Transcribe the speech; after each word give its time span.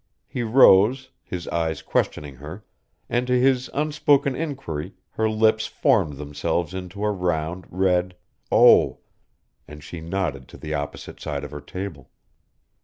He 0.25 0.41
rose, 0.41 1.11
his 1.21 1.47
eyes 1.49 1.83
questioning 1.83 2.37
her, 2.37 2.65
and 3.07 3.27
to 3.27 3.39
his 3.39 3.69
unspoken 3.71 4.35
inquiry 4.35 4.95
her 5.11 5.29
lips 5.29 5.67
formed 5.67 6.13
themselves 6.17 6.73
into 6.73 7.05
a 7.05 7.11
round, 7.11 7.67
red 7.69 8.15
O, 8.51 8.97
and 9.67 9.83
she 9.83 10.01
nodded 10.01 10.47
to 10.47 10.57
the 10.57 10.73
opposite 10.73 11.19
side 11.19 11.43
of 11.43 11.51
her 11.51 11.61
table. 11.61 12.09